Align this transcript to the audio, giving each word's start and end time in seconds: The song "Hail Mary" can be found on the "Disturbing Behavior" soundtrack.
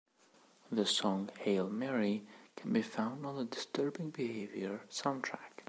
The 0.71 0.87
song 0.87 1.29
"Hail 1.41 1.69
Mary" 1.69 2.25
can 2.55 2.73
be 2.73 2.81
found 2.81 3.23
on 3.23 3.35
the 3.37 3.45
"Disturbing 3.45 4.09
Behavior" 4.09 4.81
soundtrack. 4.89 5.51